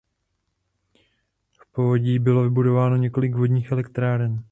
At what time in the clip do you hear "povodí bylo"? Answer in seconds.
1.71-2.43